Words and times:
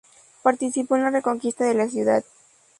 Participó 0.41 0.95
en 0.95 1.03
la 1.03 1.11
Reconquista 1.11 1.63
de 1.63 1.75
la 1.75 1.87
ciudad. 1.87 2.23